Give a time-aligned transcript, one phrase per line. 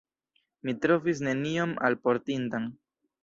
[0.69, 2.67] Mi trovis nenion alportindan.